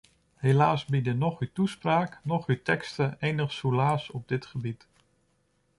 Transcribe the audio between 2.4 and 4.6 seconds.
uw teksten enig soelaas op dit